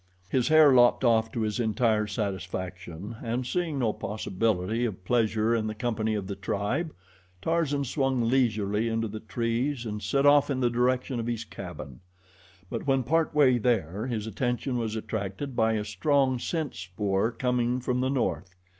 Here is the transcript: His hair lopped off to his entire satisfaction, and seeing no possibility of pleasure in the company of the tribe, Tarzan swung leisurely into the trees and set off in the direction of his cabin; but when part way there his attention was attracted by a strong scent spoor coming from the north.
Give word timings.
His 0.29 0.47
hair 0.47 0.73
lopped 0.73 1.03
off 1.03 1.31
to 1.31 1.41
his 1.41 1.59
entire 1.59 2.07
satisfaction, 2.07 3.17
and 3.21 3.45
seeing 3.45 3.77
no 3.77 3.93
possibility 3.93 4.83
of 4.83 5.05
pleasure 5.05 5.53
in 5.53 5.67
the 5.67 5.75
company 5.75 6.15
of 6.15 6.25
the 6.25 6.35
tribe, 6.35 6.91
Tarzan 7.39 7.83
swung 7.83 8.23
leisurely 8.27 8.89
into 8.89 9.07
the 9.07 9.19
trees 9.19 9.85
and 9.85 10.01
set 10.01 10.25
off 10.25 10.49
in 10.49 10.59
the 10.59 10.71
direction 10.71 11.19
of 11.19 11.27
his 11.27 11.43
cabin; 11.45 11.99
but 12.67 12.87
when 12.87 13.03
part 13.03 13.35
way 13.35 13.59
there 13.59 14.07
his 14.07 14.25
attention 14.25 14.79
was 14.79 14.95
attracted 14.95 15.55
by 15.55 15.73
a 15.73 15.85
strong 15.85 16.39
scent 16.39 16.73
spoor 16.73 17.31
coming 17.31 17.79
from 17.79 18.01
the 18.01 18.09
north. 18.09 18.55